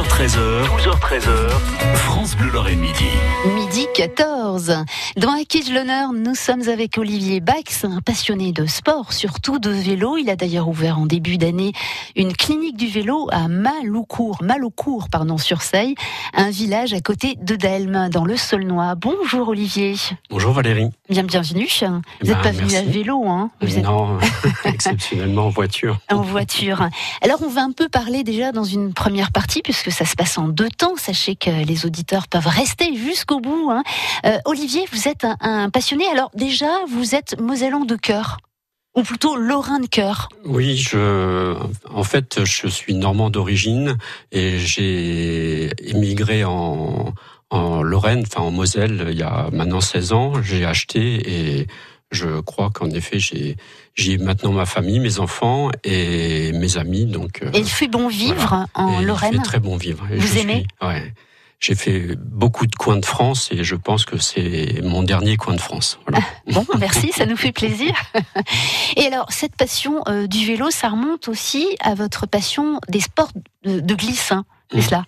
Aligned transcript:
12h13h, 0.00 0.64
12h13h, 0.64 1.50
France 1.94 2.34
Bleu 2.34 2.50
Lorraine 2.50 2.80
Midi. 2.80 3.04
Midi 3.54 3.86
14. 3.94 4.84
Dans 5.18 5.38
Acquis 5.38 5.70
l'honneur, 5.70 6.14
nous 6.14 6.34
sommes 6.34 6.66
avec 6.70 6.96
Olivier 6.96 7.40
Bax, 7.40 7.84
un 7.84 8.00
passionné 8.00 8.52
de 8.52 8.64
sport, 8.64 9.12
surtout 9.12 9.58
de 9.58 9.68
vélo. 9.68 10.16
Il 10.16 10.30
a 10.30 10.36
d'ailleurs 10.36 10.68
ouvert 10.68 10.98
en 10.98 11.04
début 11.04 11.36
d'année 11.36 11.72
une 12.16 12.32
clinique 12.32 12.78
du 12.78 12.86
vélo 12.86 13.28
à 13.30 13.48
Maloucourt, 13.48 14.38
Maloucourt, 14.42 15.10
pardon, 15.10 15.36
sur 15.36 15.60
Seille, 15.60 15.96
un 16.32 16.48
village 16.48 16.94
à 16.94 17.00
côté 17.02 17.36
de 17.42 17.54
Delme, 17.54 18.08
dans 18.10 18.24
le 18.24 18.38
Saulnois. 18.38 18.94
Bonjour 18.94 19.48
Olivier. 19.48 19.96
Bonjour 20.30 20.54
Valérie. 20.54 20.88
Bien, 21.10 21.24
bienvenue. 21.24 21.68
Vous 21.82 22.26
n'êtes 22.26 22.36
Ben, 22.36 22.42
pas 22.42 22.52
venu 22.52 22.74
à 22.74 22.82
vélo, 22.82 23.26
hein 23.26 23.50
Vous 23.60 23.76
êtes 23.76 23.84
Non, 23.84 24.16
exceptionnellement 24.64 25.46
en 25.48 25.50
voiture. 25.50 25.98
en 26.10 26.22
voiture. 26.22 26.88
Alors 27.20 27.42
on 27.42 27.48
va 27.50 27.60
un 27.60 27.72
peu 27.72 27.90
parler 27.90 28.24
déjà 28.24 28.50
dans 28.52 28.64
une 28.64 28.94
première 28.94 29.30
partie 29.30 29.60
puisque 29.60 29.89
ça 29.90 30.04
se 30.04 30.14
passe 30.14 30.38
en 30.38 30.48
deux 30.48 30.68
temps. 30.68 30.94
Sachez 30.96 31.36
que 31.36 31.50
les 31.64 31.86
auditeurs 31.86 32.28
peuvent 32.28 32.46
rester 32.46 32.94
jusqu'au 32.96 33.40
bout. 33.40 33.70
hein. 33.70 33.82
Euh, 34.26 34.38
Olivier, 34.44 34.84
vous 34.92 35.08
êtes 35.08 35.26
un, 35.40 35.70
passionné. 35.70 36.04
Alors 36.12 36.30
déjà, 36.34 36.70
vous 36.88 37.14
êtes 37.14 37.40
mosellan 37.40 37.84
de 37.84 37.96
cœur 37.96 38.38
ou 38.96 39.02
plutôt 39.02 39.36
lorrain 39.36 39.78
de 39.78 39.86
cœur. 39.86 40.28
Oui, 40.44 40.76
je, 40.76 41.54
en 41.92 42.02
fait, 42.02 42.44
je 42.44 42.66
suis 42.66 42.94
normand 42.94 43.30
d'origine 43.30 43.96
et 44.32 44.58
j'ai 44.58 45.70
émigré 45.88 46.44
en 46.44 47.12
Lorraine, 47.82 48.24
enfin 48.26 48.42
en 48.42 48.50
Moselle, 48.50 49.08
il 49.10 49.18
y 49.18 49.22
a 49.22 49.48
maintenant 49.52 49.80
16 49.80 50.12
ans. 50.12 50.42
J'ai 50.42 50.64
acheté 50.64 51.60
et 51.60 51.66
je 52.10 52.40
crois 52.40 52.70
qu'en 52.70 52.90
effet, 52.90 53.18
j'ai, 53.18 53.56
j'ai 53.94 54.18
maintenant 54.18 54.52
ma 54.52 54.66
famille, 54.66 54.98
mes 55.00 55.18
enfants 55.20 55.70
et 55.84 56.52
mes 56.52 56.76
amis. 56.76 57.06
Donc, 57.06 57.42
euh, 57.42 57.50
Et 57.54 57.58
il 57.60 57.68
fait 57.68 57.88
bon 57.88 58.08
vivre 58.08 58.66
en 58.74 58.98
et 58.98 59.02
il 59.02 59.06
Lorraine? 59.06 59.34
fait 59.36 59.42
très 59.42 59.60
bon 59.60 59.76
vivre. 59.76 60.06
Et 60.12 60.16
Vous 60.18 60.38
aimez? 60.38 60.66
suis- 60.80 60.86
ouais. 60.88 61.14
J'ai 61.62 61.74
fait 61.74 62.16
beaucoup 62.16 62.66
de 62.66 62.74
coins 62.74 62.96
de 62.96 63.04
France 63.04 63.50
et 63.52 63.64
je 63.64 63.76
pense 63.76 64.06
que 64.06 64.16
c'est 64.16 64.80
mon 64.82 65.02
dernier 65.02 65.36
coin 65.36 65.54
de 65.54 65.60
France. 65.60 65.98
Voilà. 66.08 66.24
Bon, 66.52 66.64
merci, 66.78 67.12
ça 67.12 67.26
nous 67.26 67.36
fait 67.36 67.52
plaisir. 67.52 67.92
Et 68.96 69.04
alors, 69.06 69.26
cette 69.30 69.54
passion 69.56 70.02
euh, 70.08 70.26
du 70.26 70.46
vélo, 70.46 70.70
ça 70.70 70.88
remonte 70.88 71.28
aussi 71.28 71.66
à 71.80 71.94
votre 71.94 72.26
passion 72.26 72.80
des 72.88 73.00
sports 73.00 73.30
de, 73.64 73.78
de 73.80 73.94
glisse, 73.94 74.32
hein, 74.32 74.46
c'est 74.72 74.78
Mm. 74.78 74.82
cela? 74.82 75.04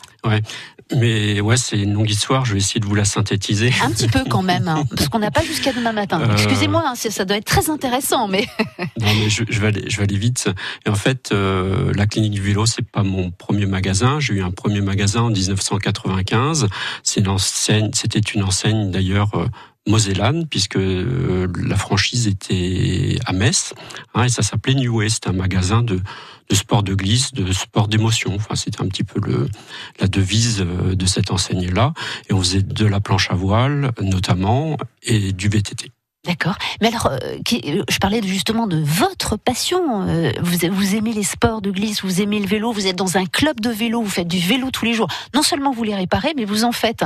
Mais 0.96 1.40
ouais, 1.40 1.56
c'est 1.56 1.78
une 1.78 1.94
longue 1.94 2.10
histoire. 2.10 2.44
Je 2.44 2.52
vais 2.52 2.58
essayer 2.58 2.80
de 2.80 2.86
vous 2.86 2.94
la 2.94 3.04
synthétiser. 3.04 3.72
Un 3.82 3.90
petit 3.90 4.08
peu 4.08 4.20
quand 4.28 4.42
même, 4.42 4.68
hein, 4.68 4.84
parce 4.96 5.08
qu'on 5.08 5.18
n'a 5.18 5.30
pas 5.30 5.42
jusqu'à 5.42 5.72
demain 5.72 5.92
matin. 5.92 6.20
Euh. 6.20 6.32
Excusez-moi, 6.32 6.82
hein, 6.86 6.94
ça 6.94 7.24
doit 7.24 7.36
être 7.36 7.44
très 7.46 7.70
intéressant, 7.70 8.28
mais 8.28 8.46
Non, 9.00 9.06
mais 9.20 9.30
je, 9.30 9.44
je 9.48 9.60
vais 9.60 9.68
aller, 9.68 9.84
je 9.88 9.96
vais 9.96 10.04
aller 10.04 10.18
vite. 10.18 10.50
Et 10.86 10.90
en 10.90 10.94
fait, 10.94 11.30
euh, 11.32 11.92
la 11.94 12.06
clinique 12.06 12.32
du 12.32 12.42
vélo, 12.42 12.66
c'est 12.66 12.86
pas 12.86 13.02
mon 13.02 13.30
premier 13.30 13.66
magasin. 13.66 14.20
J'ai 14.20 14.34
eu 14.34 14.42
un 14.42 14.50
premier 14.50 14.80
magasin 14.80 15.22
en 15.22 15.30
1995. 15.30 16.68
C'est 17.02 17.20
une 17.20 17.28
enseigne, 17.28 17.90
c'était 17.94 18.20
une 18.20 18.42
enseigne 18.42 18.90
d'ailleurs. 18.90 19.30
euh, 19.34 19.46
Mosellane, 19.88 20.46
puisque 20.46 20.76
euh, 20.76 21.48
la 21.58 21.76
franchise 21.76 22.28
était 22.28 23.18
à 23.26 23.32
Metz, 23.32 23.74
hein, 24.14 24.24
et 24.24 24.28
ça 24.28 24.42
s'appelait 24.42 24.74
New 24.74 24.96
Way. 24.96 25.08
C'était 25.08 25.30
un 25.30 25.34
magasin 25.34 25.82
de, 25.82 26.00
de 26.48 26.54
sport 26.54 26.82
de 26.82 26.94
glisse, 26.94 27.32
de 27.32 27.52
sport 27.52 27.88
d'émotion. 27.88 28.34
Enfin, 28.34 28.54
c'était 28.54 28.80
un 28.80 28.88
petit 28.88 29.04
peu 29.04 29.20
le, 29.20 29.48
la 30.00 30.06
devise 30.06 30.60
euh, 30.60 30.94
de 30.94 31.06
cette 31.06 31.30
enseigne-là. 31.30 31.94
Et 32.28 32.32
on 32.32 32.40
faisait 32.40 32.62
de 32.62 32.86
la 32.86 33.00
planche 33.00 33.30
à 33.30 33.34
voile, 33.34 33.92
notamment, 34.00 34.76
et 35.02 35.32
du 35.32 35.48
VTT. 35.48 35.90
D'accord. 36.24 36.54
Mais 36.80 36.86
alors, 36.88 37.08
euh, 37.08 37.38
je 37.50 37.98
parlais 37.98 38.20
justement 38.22 38.68
de 38.68 38.76
votre 38.80 39.36
passion. 39.36 40.06
euh, 40.06 40.30
Vous, 40.40 40.94
aimez 40.94 41.12
les 41.12 41.24
sports 41.24 41.60
de 41.60 41.70
glisse, 41.72 42.02
vous 42.04 42.20
aimez 42.20 42.38
le 42.38 42.46
vélo, 42.46 42.70
vous 42.70 42.86
êtes 42.86 42.94
dans 42.96 43.16
un 43.16 43.26
club 43.26 43.58
de 43.60 43.70
vélo, 43.70 44.00
vous 44.02 44.08
faites 44.10 44.28
du 44.28 44.38
vélo 44.38 44.70
tous 44.70 44.84
les 44.84 44.94
jours. 44.94 45.08
Non 45.34 45.42
seulement 45.42 45.72
vous 45.72 45.82
les 45.82 45.96
réparez, 45.96 46.32
mais 46.36 46.44
vous 46.44 46.62
en 46.62 46.70
faites. 46.70 47.04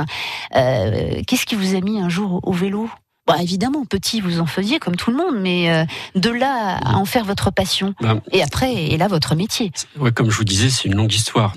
Euh, 0.55 1.21
Qu'est-ce 1.25 1.47
qui 1.47 1.55
vous 1.55 1.75
a 1.75 1.81
mis 1.81 1.99
un 1.99 2.09
jour 2.09 2.41
au 2.43 2.51
vélo? 2.53 2.89
Bon, 3.25 3.33
évidemment, 3.41 3.83
petit, 3.85 4.21
vous 4.21 4.39
en 4.39 4.45
faisiez 4.45 4.77
comme 4.79 4.95
tout 4.95 5.09
le 5.11 5.17
monde, 5.17 5.35
mais 5.41 5.69
euh, 5.71 5.83
de 6.15 6.29
là 6.29 6.77
à 6.77 6.95
en 6.95 7.03
faire 7.05 7.25
votre 7.25 7.51
passion. 7.51 7.95
Ben, 7.99 8.21
Et 8.31 8.43
après, 8.43 8.73
et 8.73 8.97
là, 8.97 9.07
votre 9.07 9.33
métier. 9.35 9.71
Ouais, 9.99 10.11
comme 10.11 10.29
je 10.29 10.37
vous 10.37 10.45
disais, 10.45 10.69
c'est 10.69 10.85
une 10.87 10.95
longue 10.95 11.11
histoire. 11.13 11.53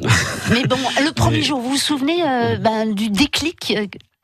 Mais 0.51 0.65
bon, 0.65 0.79
le 1.05 1.13
premier 1.13 1.37
Mais- 1.39 1.43
jour, 1.45 1.61
vous 1.61 1.71
vous 1.73 1.77
souvenez 1.77 2.23
euh, 2.27 2.57
ben, 2.57 2.93
du 2.95 3.11
déclic 3.11 3.75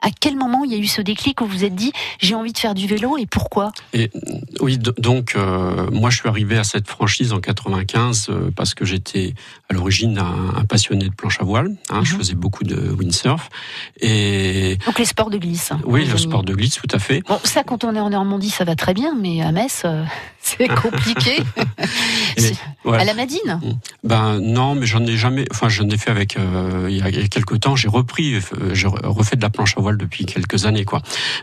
À 0.03 0.11
quel 0.21 0.37
moment 0.37 0.63
il 0.65 0.73
y 0.73 0.75
a 0.75 0.79
eu 0.79 0.87
ce 0.87 1.01
déclic 1.01 1.41
où 1.41 1.47
vous 1.47 1.57
vous 1.57 1.65
êtes 1.65 1.75
dit 1.75 1.91
j'ai 2.21 2.35
envie 2.35 2.53
de 2.53 2.59
faire 2.59 2.75
du 2.75 2.87
vélo 2.87 3.17
et 3.17 3.25
pourquoi? 3.27 3.73
Et 3.95 4.11
oui, 4.61 4.79
donc 4.79 5.35
euh, 5.35 5.91
moi 5.91 6.11
je 6.11 6.19
suis 6.19 6.29
arrivé 6.29 6.59
à 6.59 6.65
cette 6.65 6.87
franchise 6.87 7.33
en 7.33 7.41
95 7.41 8.27
euh, 8.29 8.51
parce 8.55 8.75
que 8.75 8.85
j'étais 8.85 9.33
à 9.71 9.75
l'origine 9.75 10.19
un, 10.19 10.59
un 10.59 10.65
passionné 10.65 11.09
de 11.09 11.15
planche 11.15 11.41
à 11.41 11.45
voile. 11.45 11.75
hein, 11.91 12.01
Je 12.05 12.13
Mhm. 12.13 12.19
faisais 12.19 12.35
beaucoup 12.35 12.63
de 12.65 12.77
windsurf 13.01 13.49
et 14.01 14.77
Donc 14.87 14.99
les 14.99 15.07
sports 15.07 15.31
de 15.31 15.39
glisse. 15.39 15.73
hein, 15.73 15.81
oui, 15.87 16.05
le 16.05 16.19
sport 16.19 16.45
de 16.45 16.55
glisse, 16.55 16.75
tout 16.77 16.95
à 16.95 16.99
fait. 16.99 17.23
Bon, 17.27 17.39
ça, 17.45 17.63
quand 17.65 17.83
on 17.83 17.95
est 17.97 18.01
en 18.01 18.11
Normandie, 18.11 18.51
ça 18.51 18.65
va 18.65 18.77
très 18.77 18.93
bien, 18.95 19.15
mais 19.19 19.41
à 19.43 19.51
Metz, 19.51 19.83
euh, 19.87 20.05
c'est 20.41 20.69
compliqué. 20.69 21.43
Ouais. 22.85 22.99
À 22.99 23.05
la 23.05 23.15
Madine? 23.15 23.61
Ben 24.05 24.39
non, 24.39 24.77
mais 24.77 24.87
j'en 24.87 25.05
ai 25.05 25.17
jamais. 25.17 25.45
Enfin, 25.51 25.69
j'en 25.69 25.89
ai 25.89 25.97
fait 25.97 26.11
avec. 26.13 26.37
il, 26.89 26.97
y 26.97 27.03
a, 27.03 27.11
quelques 27.29 27.59
temps, 27.61 27.75
j'ai 27.75 27.89
repris, 27.89 28.37
j'ai 28.73 28.87
refait 28.87 29.35
de 29.35 29.43
la 29.43 29.51
planche 29.51 29.77
à 29.77 29.81
voile 29.81 29.86
depuis 29.93 30.27
quelques 30.27 30.67
années, 30.67 30.85
quoi. 30.85 31.03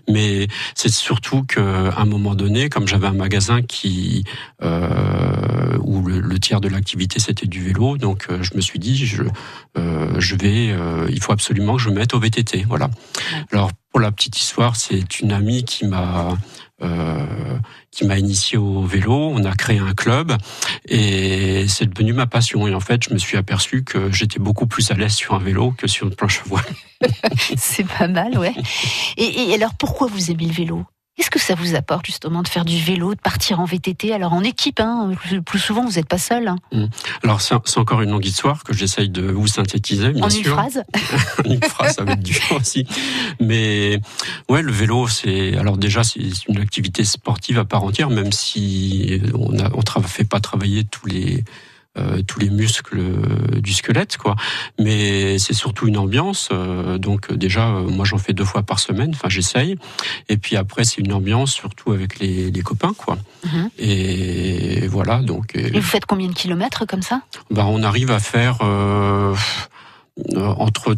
Mais 0.10 0.48
c'est 0.76 0.92
surtout 0.92 1.44
qu'à 1.44 1.62
un 1.62 2.06
moment 2.06 2.36
donné, 2.36 2.70
comme 2.70 2.88
j'avais 2.88 3.08
un 3.08 3.14
magasin 3.14 3.62
qui 3.62 4.24
euh, 4.62 5.78
où 5.82 6.06
le, 6.06 6.20
le 6.20 6.40
tiers 6.40 6.62
de 6.62 6.68
l'activité 6.68 7.20
c'était 7.20 7.48
du 7.48 7.64
vélo, 7.64 7.98
donc 7.98 8.28
euh, 8.30 8.42
je 8.42 8.56
me 8.56 8.62
suis 8.62 8.80
dit, 8.80 9.06
je 9.06 9.24
euh, 9.78 10.14
je 10.20 10.36
vais, 10.36 10.76
il 11.10 11.22
faut 11.22 11.32
absolument 11.32 11.76
que 11.76 11.82
je 11.82 11.90
me 11.90 11.96
mette 11.96 12.14
au 12.14 12.20
VTT, 12.20 12.66
voilà. 12.68 12.90
Alors 13.52 13.72
pour 13.92 14.00
la 14.00 14.12
petite 14.12 14.40
histoire, 14.40 14.76
c'est 14.76 15.20
une 15.20 15.32
amie 15.32 15.64
qui 15.64 15.86
m'a 15.86 16.38
m'a 18.08 18.18
initié 18.18 18.58
au 18.58 18.82
vélo. 18.82 19.14
On 19.14 19.44
a 19.44 19.56
créé 19.56 19.80
un 19.80 19.94
club 19.94 20.36
et 20.88 21.66
c'est 21.68 21.86
devenu 21.86 22.14
ma 22.14 22.28
passion. 22.28 22.68
Et 22.68 22.74
en 22.74 22.80
fait, 22.80 23.04
je 23.04 23.14
me 23.14 23.18
suis 23.18 23.38
aperçu 23.38 23.84
que 23.84 24.12
j'étais 24.12 24.40
beaucoup 24.40 24.68
plus 24.68 24.92
à 24.92 24.96
l'aise 24.96 25.14
sur 25.14 25.34
un 25.36 25.40
vélo 25.40 25.72
que 25.78 25.88
sur 25.88 26.08
une 26.08 26.16
planche 26.16 26.42
à 26.42 26.50
voile. 26.50 26.66
C'est 27.58 27.88
pas 27.88 28.08
mal, 28.08 28.38
ouais. 28.38 28.54
Et, 29.18 29.50
et 29.50 29.54
alors, 29.56 29.74
pourquoi 29.74 30.08
vous 30.08 30.32
aimez 30.32 30.46
le 30.46 30.54
vélo? 30.54 30.86
Qu'est-ce 31.16 31.30
que 31.30 31.40
ça 31.40 31.54
vous 31.54 31.76
apporte 31.76 32.08
justement 32.08 32.42
de 32.42 32.48
faire 32.48 32.66
du 32.66 32.78
vélo, 32.80 33.14
de 33.14 33.20
partir 33.20 33.60
en 33.60 33.66
VTT 33.66 34.14
Alors 34.14 34.34
en 34.34 34.44
équipe, 34.44 34.80
hein, 34.80 35.12
plus, 35.46 35.60
souvent 35.60 35.86
vous 35.86 35.94
n'êtes 35.94 36.08
pas 36.08 36.18
seul. 36.18 36.48
hein. 36.48 36.58
Alors 37.24 37.40
c'est 37.40 37.78
encore 37.78 38.02
une 38.02 38.10
longue 38.10 38.26
histoire 38.26 38.64
que 38.64 38.74
j'essaye 38.74 39.10
de 39.10 39.22
vous 39.32 39.46
synthétiser, 39.48 40.10
bien 40.10 40.24
en 40.24 40.30
sûr. 40.30 40.40
une 40.40 40.46
phrase. 40.46 40.84
une 41.46 41.64
phrase, 41.64 41.96
ça 41.96 42.04
va 42.04 42.14
être 42.14 42.24
dur 42.24 42.42
aussi. 42.60 42.88
Mais 43.40 44.00
ouais, 44.50 44.64
le 44.64 44.72
vélo, 44.72 45.08
c'est 45.08 45.56
alors 45.56 45.78
déjà 45.78 46.04
c'est 46.04 46.20
une 46.48 46.58
activité 46.60 47.04
sportive 47.06 47.60
à 47.60 47.66
part 47.66 47.84
entière, 47.84 48.10
même 48.10 48.32
si 48.32 49.22
on 49.36 49.60
a 49.60 49.70
on 49.74 50.02
fait 50.02 50.24
pas 50.24 50.40
travailler 50.40 50.84
tous 50.84 51.06
les 51.06 51.44
tous 52.28 52.40
les 52.40 52.50
muscles 52.50 53.00
euh, 53.00 53.60
du 53.62 53.74
squelette, 53.74 54.18
quoi. 54.18 54.36
Mais 54.80 55.38
c'est 55.38 55.54
surtout 55.54 55.88
une 55.88 55.98
ambiance. 55.98 56.50
euh, 56.52 56.98
donc 56.98 57.32
euh, 57.32 57.36
déjà, 57.38 57.68
euh, 57.70 57.84
moi 57.88 58.06
j'en 58.06 58.18
fais 58.18 58.34
deux 58.34 58.46
fois 58.46 58.64
par 58.64 58.80
semaine. 58.80 59.12
Enfin, 59.14 59.30
j'essaye. 59.30 59.78
Et 60.30 60.38
puis 60.38 60.56
après, 60.56 60.84
c'est 60.86 61.02
une 61.02 61.14
ambiance 61.14 61.52
surtout 61.54 61.92
avec 61.92 62.20
les, 62.20 62.50
les 62.52 62.62
copains, 62.62 62.94
quoi. 62.98 63.18
Mhm. 63.46 63.70
Et 63.78 64.88
voilà. 64.88 65.20
Donc, 65.22 65.56
euh, 65.56 65.70
Et 65.74 65.80
vous 65.80 65.82
faites 65.88 66.06
combien 66.06 66.28
de 66.28 66.34
kilomètres 66.34 66.86
comme 66.88 67.02
ça? 67.02 67.22
bah, 67.52 67.66
on 67.68 67.84
arrive 67.84 68.10
à 68.12 68.20
faire 68.20 68.58
euh, 68.62 69.36
euh, 70.36 70.46
entre 70.58 70.96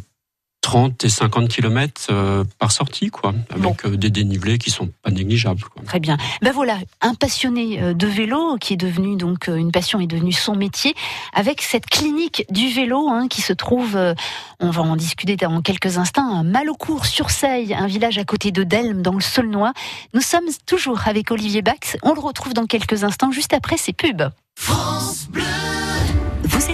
30 0.66 1.06
et 1.06 1.10
50 1.10 1.48
kilomètres 1.48 2.08
euh, 2.10 2.44
par 2.58 2.72
sortie, 2.72 3.12
quoi, 3.12 3.36
avec 3.52 3.86
euh, 3.86 3.98
des 3.98 4.10
dénivelés 4.10 4.58
qui 4.58 4.72
sont 4.72 4.90
pas 5.04 5.12
négligeables. 5.12 5.62
Quoi. 5.62 5.84
Très 5.86 6.00
bien. 6.00 6.18
Ben 6.42 6.52
voilà, 6.52 6.80
un 7.02 7.14
passionné 7.14 7.80
euh, 7.84 7.94
de 7.94 8.08
vélo 8.08 8.58
qui 8.60 8.74
est 8.74 8.78
devenu 8.78 9.16
donc 9.16 9.46
une 9.48 9.72
passion 9.72 10.00
est 10.00 10.08
devenue 10.08 10.32
son 10.32 10.56
métier 10.56 10.96
avec 11.34 11.62
cette 11.62 11.86
clinique 11.86 12.46
du 12.50 12.70
vélo 12.70 13.10
hein, 13.10 13.28
qui 13.28 13.44
se 13.44 13.54
trouve, 13.54 13.96
euh, 13.96 14.16
on 14.60 14.72
va 14.72 14.82
en 14.82 14.96
discuter 14.96 15.36
dans 15.36 15.62
quelques 15.62 16.00
instants, 16.00 16.40
à 16.40 16.42
Malocourt 16.42 17.06
sur 17.06 17.30
Seille, 17.30 17.76
un 17.76 17.86
village 17.86 18.18
à 18.18 18.24
côté 18.24 18.52
de 18.52 18.64
Delme 18.64 19.04
dans 19.04 19.14
le 19.14 19.22
Saulnois. 19.22 19.74
Nous 20.16 20.22
sommes 20.22 20.50
toujours 20.66 21.08
avec 21.08 21.30
Olivier 21.30 21.62
Bax. 21.62 21.96
On 22.02 22.16
le 22.16 22.22
retrouve 22.22 22.56
dans 22.56 22.66
quelques 22.66 23.04
instants 23.04 23.32
juste 23.32 23.54
après 23.54 23.78
ces 23.78 23.94
pubs. 23.94 24.32
Vous 24.58 25.28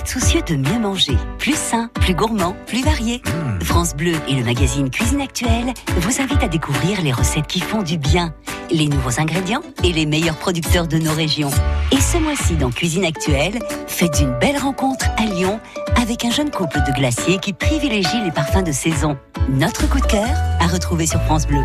êtes 0.01 0.07
soucieux 0.07 0.41
de 0.41 0.55
mieux 0.55 0.79
manger, 0.79 1.15
plus 1.37 1.55
sain, 1.55 1.89
plus 1.93 2.15
gourmand, 2.15 2.55
plus 2.65 2.83
varié 2.83 3.21
France 3.61 3.95
Bleu 3.95 4.13
et 4.27 4.33
le 4.33 4.43
magazine 4.43 4.89
Cuisine 4.89 5.21
Actuelle 5.21 5.73
vous 5.97 6.19
invitent 6.19 6.41
à 6.41 6.47
découvrir 6.47 7.01
les 7.03 7.11
recettes 7.11 7.45
qui 7.45 7.59
font 7.59 7.83
du 7.83 7.99
bien, 7.99 8.33
les 8.71 8.87
nouveaux 8.87 9.19
ingrédients 9.19 9.61
et 9.83 9.93
les 9.93 10.07
meilleurs 10.07 10.37
producteurs 10.37 10.87
de 10.87 10.97
nos 10.97 11.13
régions. 11.13 11.51
Et 11.91 12.01
ce 12.01 12.17
mois-ci 12.17 12.55
dans 12.55 12.71
Cuisine 12.71 13.05
Actuelle, 13.05 13.59
faites 13.87 14.19
une 14.19 14.37
belle 14.39 14.57
rencontre 14.57 15.05
à 15.17 15.25
Lyon 15.25 15.59
avec 16.01 16.25
un 16.25 16.31
jeune 16.31 16.49
couple 16.49 16.79
de 16.87 16.93
glaciers 16.93 17.37
qui 17.37 17.53
privilégie 17.53 18.23
les 18.23 18.31
parfums 18.31 18.63
de 18.63 18.71
saison. 18.71 19.17
Notre 19.49 19.87
coup 19.87 19.99
de 19.99 20.07
cœur 20.07 20.29
à 20.59 20.65
retrouver 20.65 21.05
sur 21.05 21.21
France 21.23 21.45
Bleu. 21.45 21.61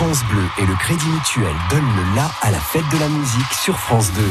France 0.00 0.24
Bleu 0.30 0.42
et 0.56 0.64
le 0.64 0.74
Crédit 0.76 1.08
Mutuel 1.08 1.54
donnent 1.68 1.94
le 1.94 2.16
la 2.16 2.30
à 2.40 2.50
la 2.50 2.58
fête 2.58 2.88
de 2.90 2.98
la 2.98 3.08
musique 3.08 3.52
sur 3.52 3.78
France 3.78 4.10
2. 4.14 4.22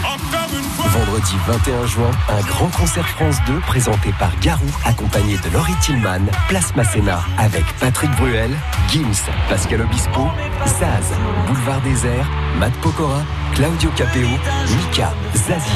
Vendredi 0.89 1.36
21 1.45 1.86
juin, 1.86 2.10
un 2.27 2.42
grand 2.42 2.69
concert 2.69 3.07
France 3.07 3.36
2 3.45 3.60
présenté 3.60 4.12
par 4.18 4.31
Garou, 4.39 4.66
accompagné 4.83 5.38
de 5.38 5.54
Laurie 5.54 5.75
Tillman, 5.80 6.25
Place 6.48 6.75
Masséna, 6.75 7.24
avec 7.38 7.63
Patrick 7.80 8.10
Bruel, 8.16 8.50
Gims, 8.88 9.30
Pascal 9.48 9.81
Obispo, 9.81 10.30
Zaz, 10.66 11.13
Boulevard 11.45 11.81
Désert, 11.81 12.27
Matt 12.57 12.74
Pokora, 12.81 13.21
Claudio 13.60 13.90
Capeo, 13.92 14.30
Mika, 14.78 15.12
Zazie, 15.36 15.70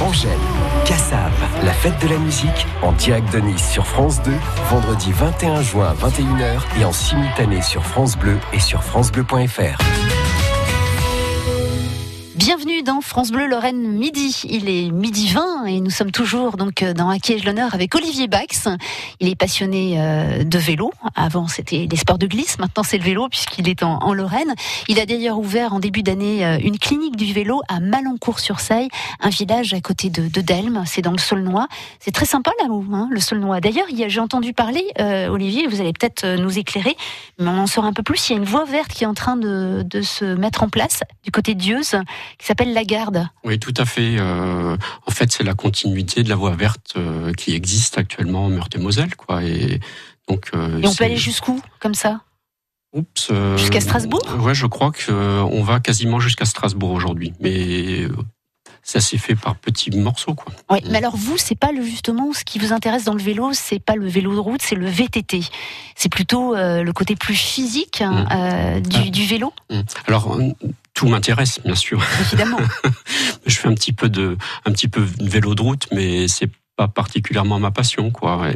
Angèle, 0.00 0.32
Kassav. 0.84 1.30
La 1.62 1.70
fête 1.70 1.96
de 2.02 2.08
la 2.08 2.18
musique 2.18 2.66
en 2.82 2.90
direct 2.90 3.32
de 3.32 3.38
Nice 3.38 3.70
sur 3.70 3.86
France 3.86 4.20
2, 4.22 4.32
vendredi 4.68 5.12
21 5.12 5.62
juin 5.62 5.86
à 5.86 5.94
21h 5.94 6.80
et 6.80 6.84
en 6.84 6.90
simultané 6.90 7.62
sur 7.62 7.86
France 7.86 8.18
Bleu 8.18 8.38
et 8.52 8.58
sur 8.58 8.82
francebleu.fr. 8.82 9.78
Bienvenue 12.38 12.84
dans 12.84 13.00
France 13.00 13.32
Bleu 13.32 13.48
Lorraine 13.48 13.82
Midi. 13.82 14.42
Il 14.48 14.68
est 14.68 14.92
midi 14.92 15.28
20 15.32 15.64
et 15.64 15.80
nous 15.80 15.90
sommes 15.90 16.12
toujours 16.12 16.56
donc 16.56 16.84
euh, 16.84 16.94
dans 16.94 17.08
Acquiège 17.08 17.44
l'honneur 17.44 17.74
avec 17.74 17.96
Olivier 17.96 18.28
Bax. 18.28 18.68
Il 19.18 19.28
est 19.28 19.34
passionné 19.34 19.96
euh, 20.00 20.44
de 20.44 20.58
vélo. 20.58 20.92
Avant 21.16 21.48
c'était 21.48 21.88
les 21.90 21.96
sports 21.96 22.16
de 22.16 22.28
glisse, 22.28 22.60
maintenant 22.60 22.84
c'est 22.84 22.96
le 22.96 23.02
vélo 23.02 23.28
puisqu'il 23.28 23.68
est 23.68 23.82
en, 23.82 24.14
Lorraine. 24.14 24.54
Il 24.86 25.00
a 25.00 25.06
d'ailleurs 25.06 25.36
ouvert 25.36 25.72
en 25.72 25.80
début 25.80 26.04
d'année 26.04 26.46
euh, 26.46 26.58
une 26.62 26.78
clinique 26.78 27.16
du 27.16 27.32
vélo 27.32 27.60
à 27.66 27.80
Malencourt-sur-Seille, 27.80 28.88
un 29.18 29.30
village 29.30 29.74
à 29.74 29.80
côté 29.80 30.08
de, 30.08 30.40
Delme. 30.40 30.84
C'est 30.86 31.02
dans 31.02 31.10
le 31.10 31.18
Saulnois. 31.18 31.66
C'est 31.98 32.12
très 32.12 32.26
sympa 32.26 32.52
là 32.62 32.68
où 32.70 32.86
hein, 32.94 33.08
le 33.10 33.18
Saulnois. 33.18 33.60
D'ailleurs, 33.60 33.86
j'ai 33.90 34.20
entendu 34.20 34.52
parler, 34.52 34.84
Olivier, 35.28 35.66
vous 35.66 35.80
allez 35.80 35.92
peut-être 35.92 36.24
nous 36.36 36.56
éclairer, 36.56 36.96
mais 37.40 37.48
on 37.48 37.58
en 37.58 37.66
saura 37.66 37.88
un 37.88 37.92
peu 37.92 38.04
plus. 38.04 38.28
Il 38.28 38.34
y 38.34 38.36
a 38.36 38.38
une 38.38 38.46
voie 38.46 38.64
verte 38.64 38.92
qui 38.92 39.02
est 39.02 39.08
en 39.08 39.14
train 39.14 39.36
de, 39.36 39.82
de 39.84 40.02
se 40.02 40.24
mettre 40.24 40.62
en 40.62 40.68
place 40.68 41.00
du 41.24 41.32
côté 41.32 41.56
de 41.56 41.60
Dieuze 41.60 41.96
qui 42.38 42.46
s'appelle 42.46 42.72
La 42.72 42.84
Garde. 42.84 43.28
Oui, 43.44 43.58
tout 43.58 43.74
à 43.76 43.84
fait. 43.84 44.16
Euh, 44.18 44.76
en 45.06 45.10
fait, 45.10 45.32
c'est 45.32 45.44
la 45.44 45.54
continuité 45.54 46.22
de 46.22 46.28
la 46.28 46.36
voie 46.36 46.54
verte 46.54 46.94
euh, 46.96 47.32
qui 47.32 47.54
existe 47.54 47.98
actuellement 47.98 48.46
en 48.46 48.48
Meurthe-et-Moselle, 48.48 49.16
quoi. 49.16 49.42
Et 49.42 49.80
donc. 50.28 50.50
Euh, 50.54 50.80
et 50.80 50.86
on 50.86 50.94
peut 50.94 51.04
aller 51.04 51.16
jusqu'où, 51.16 51.60
comme 51.80 51.94
ça? 51.94 52.20
Oups. 52.94 53.30
jusqu'à 53.56 53.80
Strasbourg? 53.80 54.22
Ouais, 54.40 54.54
je 54.54 54.66
crois 54.66 54.92
qu'on 54.92 55.62
va 55.62 55.78
quasiment 55.78 56.20
jusqu'à 56.20 56.46
Strasbourg 56.46 56.90
aujourd'hui, 56.90 57.34
mais 57.38 58.08
ça 58.82 59.00
s'est 59.00 59.18
fait 59.18 59.34
par 59.34 59.56
petits 59.56 59.90
morceaux, 59.90 60.32
quoi. 60.32 60.54
Oui, 60.70 60.78
mais 60.88 60.96
alors 60.96 61.14
vous, 61.14 61.36
c'est 61.36 61.54
pas 61.54 61.70
le, 61.70 61.82
justement 61.82 62.32
ce 62.32 62.44
qui 62.44 62.58
vous 62.58 62.72
intéresse 62.72 63.04
dans 63.04 63.12
le 63.12 63.22
vélo, 63.22 63.50
c'est 63.52 63.78
pas 63.78 63.94
le 63.94 64.08
vélo 64.08 64.34
de 64.34 64.38
route, 64.38 64.62
c'est 64.62 64.74
le 64.74 64.86
VTT. 64.86 65.42
C'est 65.96 66.08
plutôt 66.08 66.54
le 66.54 66.90
côté 66.92 67.14
plus 67.14 67.34
physique 67.34 68.00
hein, 68.00 68.24
mmh. 68.78 68.80
du, 68.80 68.96
ah. 68.96 69.10
du, 69.10 69.26
vélo? 69.26 69.52
Mmh. 69.68 69.80
Alors 70.06 70.38
tout 70.98 71.06
m'intéresse, 71.06 71.60
bien 71.64 71.76
sûr. 71.76 72.02
Évidemment. 72.22 72.58
je 73.46 73.56
fais 73.56 73.68
un 73.68 73.74
petit 73.74 73.92
peu 73.92 74.08
de, 74.08 74.36
un 74.64 74.72
petit 74.72 74.88
peu 74.88 75.00
de 75.00 75.30
vélo 75.30 75.54
de 75.54 75.62
route, 75.62 75.86
mais 75.92 76.26
c'est 76.26 76.50
pas 76.74 76.88
particulièrement 76.88 77.60
ma 77.60 77.70
passion, 77.70 78.10
quoi. 78.10 78.48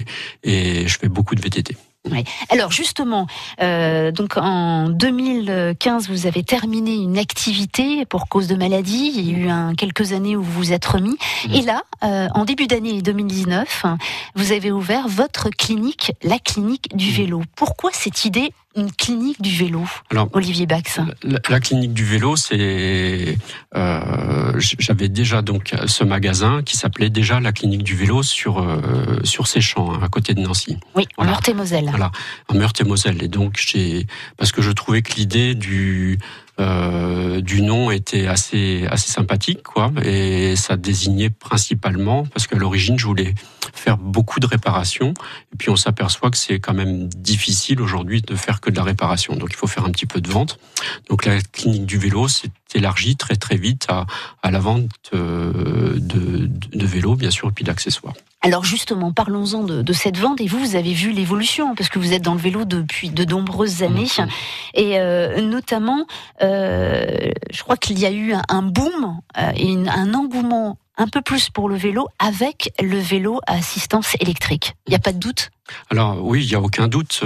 Et, 0.43 0.89
je 0.89 0.99
fais 0.99 1.09
beaucoup 1.09 1.37
de 1.37 1.41
VTT. 1.41 1.77
Oui. 2.11 2.25
Alors 2.51 2.73
justement, 2.73 3.29
euh, 3.61 4.11
donc 4.11 4.37
en 4.37 4.89
2015, 4.89 6.09
vous 6.09 6.27
avez 6.27 6.43
terminé 6.43 6.97
une 6.97 7.17
activité 7.17 8.05
pour 8.07 8.27
cause 8.27 8.49
de 8.49 8.57
maladie. 8.57 9.13
Il 9.15 9.31
y 9.31 9.35
a 9.37 9.39
eu 9.39 9.49
un, 9.49 9.75
quelques 9.77 10.13
années 10.13 10.35
où 10.35 10.43
vous 10.43 10.53
vous 10.53 10.73
êtes 10.73 10.85
remis. 10.85 11.17
Mmh. 11.47 11.55
Et 11.55 11.63
là, 11.63 11.83
euh, 12.03 12.27
en 12.35 12.45
début 12.45 12.67
d'année 12.67 13.03
2019, 13.03 13.87
vous 14.35 14.51
avez 14.51 14.73
ouvert 14.73 15.07
votre 15.07 15.49
clinique, 15.51 16.11
la 16.25 16.41
clinique 16.41 16.89
du 16.97 17.11
mmh. 17.11 17.15
vélo. 17.15 17.43
Pourquoi 17.55 17.91
cette 17.93 18.25
idée 18.25 18.53
une 18.75 18.91
clinique 18.93 19.41
du 19.43 19.55
vélo 19.55 19.85
Alors, 20.11 20.29
Olivier 20.33 20.67
Bax 20.67 21.01
la, 21.23 21.61
clinique 21.61 21.93
du 21.93 22.05
vélo, 22.05 22.37
c'est 22.37 23.37
euh, 23.77 24.53
j'avais 24.59 25.09
déjà 25.09 25.43
donc 25.43 25.75
ce 25.87 26.05
magasin 26.05 26.63
qui 26.63 26.77
s'appelait 26.77 27.11
déjà 27.11 27.41
la 27.41 27.53
clinique 27.53 27.83
du 27.83 27.95
vélo 27.95 28.23
sur 28.23 28.59
euh, 28.59 29.21
sur 29.25 29.47
Séchamps, 29.47 29.93
hein, 29.93 30.01
à 30.03 30.09
côté 30.09 30.35
de 30.35 30.41
Nancy. 30.41 30.79
Oui, 30.95 31.07
en 31.17 31.25
Meurthe-et-Moselle. 31.25 31.87
Voilà, 31.91 32.11
en 32.49 32.55
Meurthe-et-Moselle. 32.55 33.23
Et 33.23 33.29
donc 33.29 33.57
j'ai 33.57 34.07
parce 34.37 34.53
que 34.53 34.63
je 34.63 34.71
trouvais 34.71 35.03
que 35.03 35.15
l'idée 35.15 35.55
du 35.55 36.19
euh, 36.63 37.41
du 37.41 37.63
nom 37.63 37.91
était 37.91 38.27
assez 38.27 38.87
assez 38.91 39.11
sympathique 39.11 39.63
quoi. 39.63 39.93
Et 40.05 40.57
ça 40.57 40.77
désignait 40.77 41.31
principalement 41.31 42.25
parce 42.27 42.47
qu'à 42.47 42.57
l'origine 42.57 42.99
je 42.99 43.07
voulais 43.07 43.35
faire 43.73 43.99
beaucoup 43.99 44.41
de 44.41 44.47
réparations. 44.47 45.15
Et 45.53 45.57
puis 45.59 45.71
on 45.71 45.77
s'aperçoit 45.77 46.31
que 46.31 46.37
c'est 46.37 46.61
quand 46.61 46.75
même 46.75 47.09
difficile 47.09 47.81
aujourd'hui 47.81 48.23
de 48.23 48.35
faire 48.35 48.61
que 48.61 48.71
de 48.71 48.77
la 48.77 48.85
réparation. 48.85 49.37
Donc 49.37 49.51
il 49.53 49.57
faut 49.57 49.67
faire 49.67 49.85
un 49.85 49.91
petit 49.91 50.07
peu 50.07 50.21
de 50.21 50.29
vente. 50.29 50.59
Donc 51.09 51.25
la 51.25 51.41
clinique 51.41 51.87
du 51.87 51.99
vélo 51.99 52.29
s'est 52.29 52.51
élargie 52.75 53.17
très 53.17 53.37
très 53.37 53.57
vite 53.57 53.87
à, 53.89 54.07
à 54.43 54.51
la 54.51 54.59
vente 54.59 54.91
euh, 55.15 55.95
de, 55.99 56.49
de 56.73 56.87
vélos 56.87 57.17
bien 57.17 57.31
sûr 57.31 57.49
et 57.49 57.53
puis 57.53 57.65
d'accessoires 57.65 58.15
alors 58.43 58.65
justement, 58.65 59.13
parlons-en 59.13 59.63
de, 59.63 59.93
cette 59.93 60.19
vente. 60.19 60.41
Et 60.41 60.49
vous, 60.49 60.59
vous 60.59 60.75
avez 60.75 60.93
vu 60.93 61.13
l'évolution, 61.13 61.77
parce 61.77 61.89
que 61.89 62.01
vous 62.01 62.13
êtes 62.13 62.23
dans 62.23 62.35
le 62.35 62.41
vélo 62.41 62.65
depuis 62.65 63.11
de 63.11 63.25
nombreuses 63.25 63.85
années. 63.85 64.09
Mmh. 64.19 64.27
Et 64.75 64.99
euh, 64.99 65.41
notamment, 65.41 66.07
euh, 66.43 67.31
je 67.51 67.63
crois 67.63 67.77
qu'il 67.77 68.01
y 68.01 68.07
a 68.07 68.11
eu 68.11 68.35
un, 68.49 68.63
boom 68.63 69.21
euh, 69.39 69.53
et 69.55 69.77
un 69.89 70.13
engouement 70.13 70.77
un 70.99 71.07
peu 71.07 71.23
plus 71.23 71.51
pour 71.51 71.69
le 71.69 71.77
vélo 71.77 72.09
avec 72.19 72.73
le 72.83 72.99
vélo 72.99 73.41
à 73.47 73.55
assistance 73.55 74.17
électrique. 74.21 74.75
Il 74.87 74.91
n'y 74.91 74.97
a 74.97 75.01
pas 75.01 75.13
de 75.13 75.19
doute? 75.19 75.51
Alors 75.91 76.19
oui, 76.21 76.45
il 76.45 76.49
n'y 76.49 76.55
a 76.57 76.61
aucun 76.61 76.89
doute. 76.89 77.23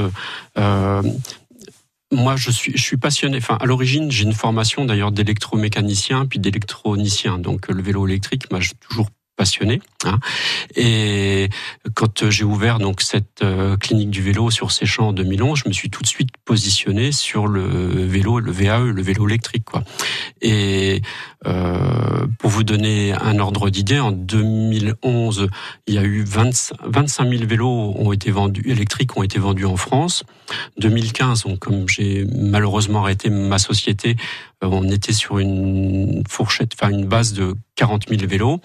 Moi, 2.12 2.36
je 2.36 2.50
suis, 2.50 2.76
je 2.76 2.82
suis 2.82 2.96
passionné. 2.96 3.38
Enfin, 3.38 3.58
à 3.60 3.66
l'origine, 3.66 4.10
j'ai 4.10 4.24
une 4.24 4.32
formation 4.32 4.84
d'ailleurs 4.84 5.12
d'électromécanicien 5.12 6.26
puis 6.26 6.38
d'électronicien. 6.38 7.38
Donc, 7.38 7.68
le 7.68 7.82
vélo 7.82 8.06
électrique 8.06 8.50
m'a 8.52 8.60
toujours 8.80 9.10
passionné. 9.36 9.80
Hein. 10.04 10.18
Et 10.74 11.48
quand 11.94 12.30
j'ai 12.30 12.44
ouvert 12.44 12.78
donc 12.78 13.02
cette 13.02 13.42
euh, 13.42 13.76
clinique 13.76 14.10
du 14.10 14.22
vélo 14.22 14.50
sur 14.50 14.72
Séchamps 14.72 15.08
en 15.08 15.12
2011, 15.12 15.62
je 15.64 15.68
me 15.68 15.72
suis 15.72 15.90
tout 15.90 16.02
de 16.02 16.06
suite 16.06 16.30
positionné 16.44 17.12
sur 17.12 17.46
le 17.46 17.62
vélo, 17.62 18.40
le 18.40 18.50
VAE, 18.50 18.80
le 18.80 19.02
vélo 19.02 19.28
électrique. 19.28 19.64
Quoi. 19.64 19.82
Et 20.40 21.02
euh, 21.46 22.26
pour 22.38 22.50
vous 22.50 22.64
donner 22.64 23.12
un 23.12 23.38
ordre 23.38 23.70
d'idée, 23.70 24.00
en 24.00 24.12
2011, 24.12 25.48
il 25.86 25.94
y 25.94 25.98
a 25.98 26.02
eu 26.02 26.24
25 26.24 27.28
000 27.28 27.46
vélos 27.46 27.94
ont 27.96 28.12
été 28.12 28.30
vendus 28.30 28.62
électriques 28.66 29.16
ont 29.16 29.22
été 29.22 29.38
vendus 29.38 29.66
en 29.66 29.76
France. 29.76 30.24
2015, 30.78 31.44
donc, 31.44 31.58
comme 31.58 31.88
j'ai 31.88 32.26
malheureusement 32.34 33.00
arrêté 33.00 33.30
ma 33.30 33.58
société, 33.58 34.16
euh, 34.16 34.55
on 34.72 34.84
était 34.84 35.12
sur 35.12 35.38
une 35.38 36.22
fourchette, 36.28 36.72
enfin 36.74 36.90
une 36.90 37.06
base 37.06 37.32
de 37.32 37.54
40 37.76 38.08
000 38.08 38.22
vélos. 38.26 38.60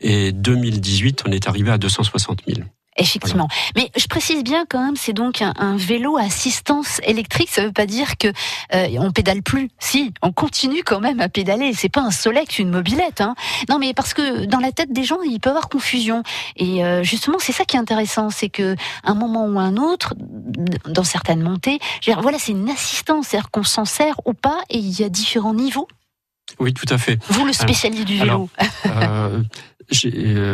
Et 0.00 0.32
2018, 0.32 1.24
on 1.26 1.32
est 1.32 1.48
arrivé 1.48 1.70
à 1.70 1.78
260 1.78 2.42
000. 2.46 2.60
Effectivement. 2.96 3.48
Mais 3.74 3.90
je 3.96 4.06
précise 4.06 4.44
bien 4.44 4.66
quand 4.68 4.84
même, 4.84 4.94
c'est 4.94 5.12
donc 5.12 5.42
un, 5.42 5.76
vélo 5.76 6.16
à 6.16 6.22
assistance 6.22 7.00
électrique. 7.04 7.48
Ça 7.50 7.62
ne 7.62 7.66
veut 7.66 7.72
pas 7.72 7.86
dire 7.86 8.16
que 8.16 8.28
euh, 8.72 8.88
on 9.00 9.10
pédale 9.10 9.42
plus. 9.42 9.68
Si, 9.80 10.12
on 10.22 10.30
continue 10.30 10.84
quand 10.84 11.00
même 11.00 11.20
à 11.20 11.28
pédaler. 11.28 11.72
C'est 11.74 11.88
pas 11.88 12.02
un 12.02 12.12
Solex, 12.12 12.58
une 12.58 12.70
mobilette. 12.70 13.20
Hein. 13.20 13.34
Non, 13.68 13.78
mais 13.78 13.94
parce 13.94 14.14
que 14.14 14.44
dans 14.44 14.60
la 14.60 14.70
tête 14.70 14.92
des 14.92 15.02
gens, 15.02 15.20
il 15.22 15.40
peut 15.40 15.48
y 15.48 15.50
avoir 15.50 15.68
confusion. 15.68 16.22
Et 16.56 16.84
euh, 16.84 17.02
justement, 17.02 17.38
c'est 17.40 17.52
ça 17.52 17.64
qui 17.64 17.76
est 17.76 17.80
intéressant, 17.80 18.30
c'est 18.30 18.48
que 18.48 18.76
un 19.02 19.14
moment 19.14 19.46
ou 19.46 19.58
un 19.58 19.76
autre, 19.76 20.14
dans 20.88 21.04
certaines 21.04 21.42
montées, 21.42 21.80
voilà, 22.20 22.38
c'est 22.38 22.52
une 22.52 22.70
assistance, 22.70 23.28
c'est-à-dire 23.28 23.50
qu'on 23.50 23.64
s'en 23.64 23.84
sert 23.84 24.20
ou 24.24 24.34
pas, 24.34 24.60
et 24.70 24.78
il 24.78 25.00
y 25.00 25.02
a 25.02 25.08
différents 25.08 25.54
niveaux. 25.54 25.88
Oui, 26.60 26.72
tout 26.72 26.86
à 26.88 26.98
fait. 26.98 27.18
Vous, 27.28 27.44
le 27.44 27.52
spécialiste 27.52 28.04
du 28.04 28.18
vélo. 28.18 28.48
Euh, 28.60 28.64
euh, 28.86 29.42
j'ai 29.90 30.46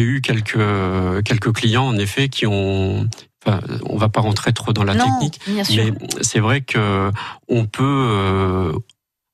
eu 0.00 0.20
quelques 0.20 1.24
quelques 1.24 1.52
clients 1.52 1.86
en 1.86 1.96
effet 1.96 2.28
qui 2.28 2.46
ont 2.46 3.08
Enfin, 3.46 3.60
on 3.86 3.96
va 3.96 4.08
pas 4.08 4.20
rentrer 4.20 4.52
trop 4.52 4.72
dans 4.72 4.82
la 4.82 4.96
technique, 4.96 5.38
mais 5.46 5.62
c'est 6.22 6.40
vrai 6.40 6.60
que 6.60 7.12
on 7.46 7.66
peut, 7.66 7.84
euh, 7.84 8.72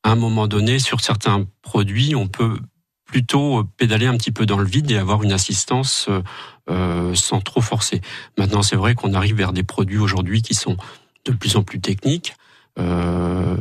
à 0.03 0.11
un 0.11 0.15
moment 0.15 0.47
donné, 0.47 0.79
sur 0.79 1.01
certains 1.01 1.47
produits, 1.63 2.15
on 2.15 2.29
peut 2.29 2.59
plutôt 3.07 3.65
pédaler 3.79 4.07
un 4.07 4.19
petit 4.19 4.31
peu 4.31 4.45
dans 4.45 4.59
le 4.59 4.67
vide 4.67 4.91
et 4.91 4.99
avoir 4.99 5.23
une 5.23 5.33
assistance 5.33 6.11
euh, 6.71 7.15
sans 7.15 7.41
trop 7.41 7.61
forcer. 7.61 8.01
Maintenant, 8.37 8.63
c'est 8.63 8.77
vrai 8.77 8.95
qu'on 8.95 9.15
arrive 9.15 9.37
vers 9.37 9.53
des 9.53 9.63
produits 9.63 9.99
aujourd'hui 9.99 10.43
qui 10.43 10.55
sont 10.55 10.77
de 11.25 11.33
plus 11.33 11.57
en 11.57 11.63
plus 11.63 11.81
techniques. 11.81 12.35
Euh, 12.79 13.57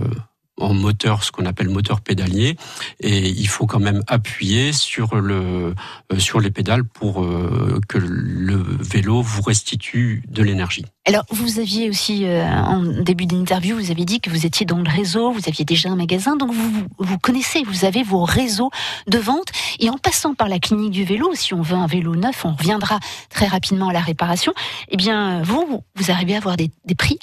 en 0.58 0.74
moteur, 0.74 1.24
ce 1.24 1.32
qu'on 1.32 1.46
appelle 1.46 1.70
moteur 1.70 2.02
pédalier, 2.02 2.58
et 3.00 3.30
il 3.30 3.48
faut 3.48 3.66
quand 3.66 3.80
même 3.80 4.04
appuyer 4.08 4.72
sur 4.72 5.16
le 5.16 5.74
euh, 6.12 6.20
sur 6.20 6.40
les 6.40 6.52
pédales 6.52 6.84
pour 6.84 7.24
euh, 7.24 7.80
que 7.88 7.98
le 7.98 8.64
vélo 8.80 9.22
vous 9.22 9.42
restitue 9.42 10.24
de 10.28 10.44
l'énergie. 10.44 10.86
Alors, 11.06 11.26
vous 11.32 11.60
aviez 11.60 11.90
aussi, 11.90 12.24
euh, 12.24 12.46
en 12.48 12.82
début 12.82 13.26
d'interview, 13.26 13.76
vous 13.76 13.92
avez 13.92 14.06
dit 14.06 14.22
que 14.22 14.30
vous 14.30 14.46
étiez 14.46 14.66
dans 14.66 14.78
le 14.78 14.90
réseau, 14.90 15.32
vous 15.32 15.42
aviez 15.48 15.66
déjà 15.66 15.90
un 15.90 15.98
magasin, 15.98 16.38
donc 16.38 16.54
vous, 16.54 16.72
vous 16.98 17.18
connaissez, 17.20 17.64
vous 17.64 17.84
avez 17.84 18.04
vos 18.04 18.24
réseaux 18.24 18.72
de 19.08 19.18
vente. 19.18 19.48
Et 19.80 19.90
en 19.90 19.98
passant 19.98 20.34
par 20.34 20.48
la 20.48 20.60
clinique 20.60 20.92
du 20.92 21.04
vélo, 21.04 21.32
si 21.34 21.54
on 21.54 21.62
veut 21.62 21.76
un 21.76 21.88
vélo 21.88 22.16
neuf, 22.16 22.46
on 22.46 22.54
reviendra 22.54 23.00
très 23.30 23.48
rapidement 23.48 23.90
à 23.90 23.94
la 23.94 24.00
réparation, 24.00 24.54
eh 24.90 24.96
bien, 24.96 25.42
vous, 25.42 25.84
vous 25.96 26.12
arrivez 26.12 26.36
à 26.36 26.38
avoir 26.38 26.56
des, 26.56 26.72
des 26.86 26.96
prix 26.96 27.20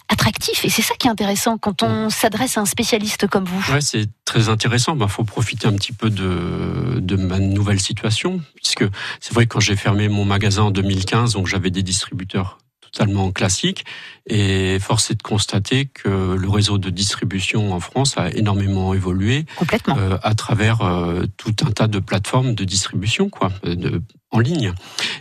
Et 0.64 0.68
c'est 0.68 0.82
ça 0.82 0.94
qui 0.96 1.06
est 1.06 1.10
intéressant 1.10 1.58
quand 1.58 1.82
on 1.82 2.10
s'adresse 2.10 2.58
à 2.58 2.60
un 2.60 2.66
spécialiste 2.66 3.26
comme 3.26 3.44
vous. 3.44 3.72
Ouais, 3.72 3.80
c'est 3.80 4.08
très 4.24 4.48
intéressant. 4.48 4.94
Il 4.94 4.98
bah, 4.98 5.08
faut 5.08 5.24
profiter 5.24 5.66
un 5.66 5.72
petit 5.72 5.92
peu 5.92 6.10
de, 6.10 6.98
de 7.00 7.16
ma 7.16 7.38
nouvelle 7.38 7.80
situation, 7.80 8.40
puisque 8.56 8.84
c'est 9.20 9.32
vrai 9.32 9.46
que 9.46 9.54
quand 9.54 9.60
j'ai 9.60 9.76
fermé 9.76 10.08
mon 10.08 10.24
magasin 10.24 10.64
en 10.64 10.70
2015, 10.70 11.34
donc 11.34 11.46
j'avais 11.46 11.70
des 11.70 11.82
distributeurs 11.82 12.58
totalement 12.80 13.30
classique. 13.30 13.84
Et 14.26 14.78
force 14.80 15.10
est 15.10 15.14
de 15.14 15.22
constater 15.22 15.86
que 15.86 16.08
le 16.34 16.48
réseau 16.48 16.78
de 16.78 16.90
distribution 16.90 17.72
en 17.72 17.80
France 17.80 18.18
a 18.18 18.30
énormément 18.30 18.92
évolué. 18.94 19.46
Complètement. 19.56 19.96
Euh, 19.98 20.18
à 20.22 20.34
travers 20.34 20.82
euh, 20.82 21.24
tout 21.36 21.54
un 21.62 21.70
tas 21.70 21.86
de 21.86 22.00
plateformes 22.00 22.54
de 22.54 22.64
distribution, 22.64 23.28
quoi, 23.30 23.50
de, 23.62 24.02
en 24.30 24.40
ligne. 24.40 24.72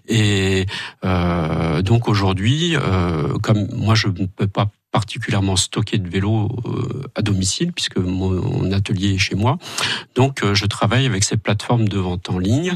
Et 0.08 0.66
euh, 1.06 1.82
donc 1.82 2.08
aujourd'hui, 2.08 2.76
comme 3.42 3.68
moi 3.74 3.96
je 3.96 4.08
ne 4.08 4.26
peux 4.26 4.48
pas 4.48 4.70
particulièrement 4.92 5.56
stocké 5.56 5.98
de 5.98 6.10
vélos 6.10 6.50
euh, 6.66 7.04
à 7.16 7.22
domicile 7.22 7.72
puisque 7.74 7.98
mon 7.98 8.72
atelier 8.72 9.14
est 9.14 9.20
chez 9.20 9.36
moi. 9.36 9.58
Donc 10.16 10.44
euh, 10.44 10.56
je 10.56 10.66
travaille 10.66 11.06
avec 11.06 11.24
ces 11.24 11.38
plateformes 11.38 11.88
de 11.88 12.00
vente 12.00 12.30
en 12.30 12.40
ligne 12.40 12.74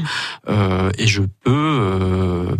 euh, 0.48 0.90
et 0.96 1.06
je 1.06 1.22
peux 1.42 2.56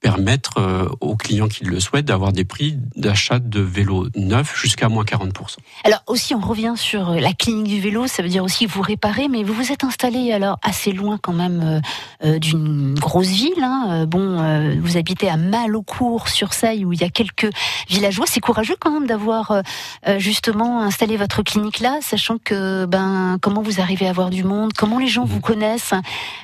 permettre 0.00 0.90
aux 1.00 1.16
clients 1.16 1.48
qui 1.48 1.64
le 1.64 1.80
souhaitent 1.80 2.06
d'avoir 2.06 2.32
des 2.32 2.44
prix 2.44 2.78
d'achat 2.96 3.38
de 3.38 3.60
vélos 3.60 4.08
neufs 4.14 4.56
jusqu'à 4.56 4.88
moins 4.88 5.04
40%. 5.04 5.56
Alors 5.84 6.02
aussi 6.06 6.34
on 6.34 6.40
revient 6.40 6.74
sur 6.76 7.10
la 7.10 7.32
clinique 7.32 7.68
du 7.74 7.80
vélo, 7.80 8.06
ça 8.06 8.22
veut 8.22 8.28
dire 8.28 8.44
aussi 8.44 8.66
vous 8.66 8.82
réparer, 8.82 9.28
mais 9.28 9.42
vous 9.42 9.54
vous 9.54 9.72
êtes 9.72 9.84
installé 9.84 10.32
alors 10.32 10.58
assez 10.62 10.92
loin 10.92 11.18
quand 11.20 11.32
même 11.32 11.80
d'une 12.22 12.94
grosse 12.94 13.28
ville. 13.28 13.62
Hein. 13.62 14.06
Bon, 14.06 14.76
vous 14.80 14.96
habitez 14.96 15.28
à 15.28 15.36
Malocourt 15.36 16.28
sur 16.28 16.54
Seille 16.54 16.84
où 16.84 16.92
il 16.92 17.00
y 17.00 17.04
a 17.04 17.10
quelques 17.10 17.50
villageois. 17.88 18.26
C'est 18.28 18.40
courageux 18.40 18.76
quand 18.78 18.91
d'avoir 19.00 19.50
euh, 19.50 19.62
euh, 20.06 20.18
justement 20.18 20.82
installé 20.82 21.16
votre 21.16 21.42
clinique 21.42 21.80
là, 21.80 21.98
sachant 22.00 22.38
que 22.38 22.86
ben 22.86 23.38
comment 23.40 23.62
vous 23.62 23.80
arrivez 23.80 24.06
à 24.06 24.10
avoir 24.10 24.30
du 24.30 24.44
monde, 24.44 24.72
comment 24.76 24.98
les 24.98 25.08
gens 25.08 25.24
vous 25.24 25.40
connaissent. 25.40 25.94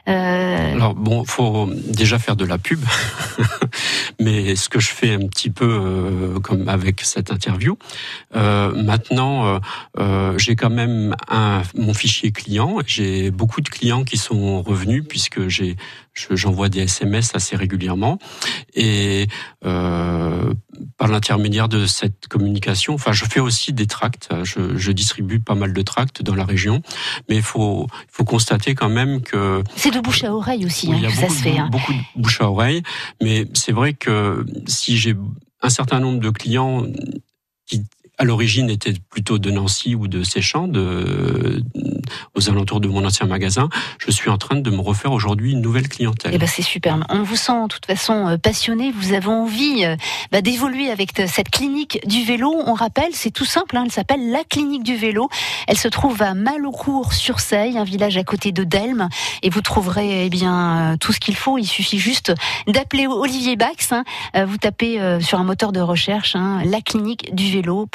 Euh... 0.09 0.75
Alors 0.75 0.95
bon, 0.95 1.25
faut 1.25 1.69
déjà 1.73 2.19
faire 2.19 2.37
de 2.37 2.45
la 2.45 2.59
pub, 2.59 2.81
mais 4.21 4.57
ce 4.57 4.69
que 4.69 4.81
je 4.81 4.89
fais 4.89 5.15
un 5.15 5.27
petit 5.27 5.51
peu 5.51 5.69
euh, 5.69 6.41
comme 6.41 6.69
avec 6.69 7.03
cette 7.03 7.31
interview. 7.31 7.77
maintenant, 8.35 9.61
j'ai 10.37 10.57
quand 10.57 10.71
même 10.71 11.15
un, 11.29 11.63
mon 11.75 11.95
fichier 11.95 12.33
client. 12.33 12.79
J'ai 12.87 13.31
beaucoup 13.31 13.61
de 13.61 13.69
clients 13.69 14.05
qui 14.05 14.17
sont 14.17 14.63
revenus 14.63 15.05
puisque 15.09 15.49
j'ai 15.49 15.77
j'envoie 16.15 16.69
des 16.69 16.81
SMS 16.81 17.35
assez 17.35 17.57
régulièrement 17.57 18.19
et 18.75 19.27
euh, 19.65 20.53
par 20.97 21.09
l'intermédiaire 21.09 21.69
de 21.69 21.87
cette 21.87 22.29
communication, 22.29 22.95
enfin 22.95 23.13
je 23.13 23.25
fais 23.25 23.41
aussi 23.41 23.73
des 23.73 23.87
tracts, 23.87 24.29
je, 24.45 24.77
je 24.77 24.93
distribue 24.93 25.41
pas 25.41 25.55
mal 25.55 25.73
de 25.73 25.83
tracts 25.83 26.23
dans 26.23 26.35
la 26.35 26.45
région, 26.45 26.83
mais 27.29 27.37
il 27.37 27.43
faut, 27.43 27.87
faut 28.11 28.25
constater 28.25 28.75
quand 28.75 28.89
même 28.89 29.23
que 29.23 29.63
c'est 29.77 29.93
de 29.93 30.01
bouche 30.01 30.25
à 30.25 30.35
oreille 30.35 30.67
aussi 30.67 30.93
hein, 30.93 31.01
que 31.01 31.15
ça 31.15 31.29
se 31.29 31.43
fait. 31.43 31.59
Hein. 31.59 31.69
Beaucoup 31.71 31.93
de 31.93 32.21
bouche 32.21 32.41
à 32.41 32.51
oreille, 32.51 32.83
mais 33.23 33.47
c'est 33.55 33.73
vrai 33.73 33.95
que 33.95 34.45
si 34.67 34.99
j'ai 34.99 35.17
un 35.63 35.71
certain 35.71 36.01
nombre 36.01 36.21
de 36.21 36.31
clients 36.31 36.85
qui 37.67 37.85
à 38.19 38.25
l'origine 38.25 38.69
étaient 38.69 38.95
plutôt 39.11 39.39
de 39.39 39.51
Nancy 39.51 39.95
ou 39.95 40.09
de 40.09 40.23
Séchamps, 40.23 40.69
de, 40.69 41.63
aux 42.35 42.49
alentours 42.49 42.81
de 42.81 42.89
mon 42.89 43.05
ancien 43.05 43.27
magasin, 43.27 43.69
je 43.99 44.11
suis 44.11 44.31
en 44.31 44.39
train 44.39 44.57
de 44.57 44.71
me 44.71 44.81
refaire 44.81 45.13
aujourd'hui 45.13 45.53
une 45.53 45.61
nouvelle 45.61 45.89
clientèle. 45.89 46.33
Eh 46.35 46.39
ben 46.39 46.49
c'est 46.49 46.63
super. 46.63 46.99
On 47.09 47.23
vous 47.23 47.37
sent 47.37 47.63
de 47.63 47.69
toute 47.69 47.87
façon 47.87 48.27
euh, 48.27 48.37
passionné. 48.37 48.91
Vous 48.91 49.13
avez 49.13 49.29
envie 49.29 49.85
euh, 49.85 49.97
bah, 50.33 50.41
d'évoluer 50.41 50.91
avec 50.91 51.11
cette 51.27 51.51
clinique 51.51 52.01
du 52.07 52.25
vélo. 52.25 52.55
On 52.67 52.75
rappelle, 52.75 53.11
c'est 53.13 53.31
tout 53.31 53.45
simple. 53.45 53.77
Hein, 53.77 53.85
elle 53.87 53.93
s'appelle 53.93 54.31
la 54.31 54.45
clinique 54.45 54.83
du 54.83 54.97
vélo. 54.97 55.29
Elle 55.67 55.79
se 55.79 55.89
trouve 55.89 56.21
à 56.23 56.35
Malocourt 56.35 57.13
sur 57.13 57.41
Seille, 57.41 57.79
un 57.79 57.85
village 57.85 58.17
à 58.17 58.25
côté 58.25 58.53
de 58.53 58.65
Delme, 58.65 59.09
et 59.43 59.51
vous 59.51 59.61
trouverez 59.61 60.27
eh 60.27 60.31
bien 60.31 60.93
euh, 60.93 60.97
tout 60.97 61.13
ce 61.13 61.21
qu'il 61.21 61.37
faut. 61.37 61.59
Il 61.59 61.67
suffit 61.67 61.99
juste 61.99 62.33
d'appeler 62.67 63.07
Olivier 63.07 63.57
Bax. 63.57 63.93
Hein. 63.93 64.05
Vous 64.47 64.57
tapez 64.57 64.99
sur 65.21 65.39
un 65.39 65.45
moteur 65.45 65.73
de 65.73 65.81
recherche 65.81 66.37
hein, 66.37 66.63
la 66.65 66.81
clinique 66.81 67.35
du 67.35 67.51
vélo 67.51 67.87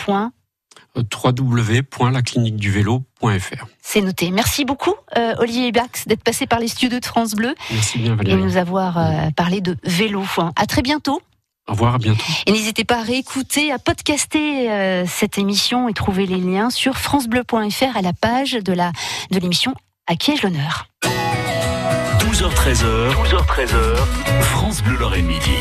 www.lacliniqueduvélo.fr. 0.96 3.66
C'est 3.82 4.02
noté. 4.02 4.32
Merci 4.32 4.66
beaucoup, 4.66 4.94
euh, 5.18 5.34
Olivier 5.40 5.72
Bax, 5.72 6.08
d'être 6.08 6.24
passé 6.24 6.46
par 6.48 6.60
les 6.60 6.68
studios 6.68 7.00
de 7.00 7.06
France 7.06 7.34
Bleu. 7.34 7.56
Merci 7.72 8.00
bien, 8.00 8.16
Valérie. 8.16 8.40
Et 8.40 8.44
nous 8.44 8.58
avoir 8.58 8.98
euh, 8.98 9.30
parlé 9.36 9.62
de 9.62 9.78
vélo. 9.84 10.24
À 10.56 10.66
très 10.66 10.82
bientôt. 10.82 11.22
Au 11.68 11.74
revoir, 11.74 11.96
à 11.96 11.98
bientôt. 11.98 12.24
Et 12.46 12.52
n'hésitez 12.52 12.84
pas 12.84 13.00
à 13.00 13.04
réécouter, 13.04 13.72
à 13.72 13.80
podcaster 13.80 14.70
euh, 14.70 15.06
cette 15.08 15.38
émission 15.38 15.88
et 15.88 15.94
trouver 15.94 16.26
les 16.26 16.38
liens 16.38 16.70
sur 16.70 16.98
francebleu.fr 16.98 17.98
à 17.98 18.02
la 18.02 18.14
page 18.14 18.54
de 18.54 18.74
la 18.74 18.92
de 19.32 19.40
l'émission 19.40 19.74
À 20.08 20.16
qui 20.16 20.32
ai-je 20.32 20.44
l'honneur? 20.44 20.88
12h13h, 22.20 23.14
12h13h, 23.30 23.96
France 24.42 24.82
Bleu 24.84 24.98
Lorraine 24.98 25.26
Midi. 25.26 25.52